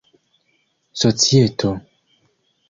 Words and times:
societo 1.01 1.69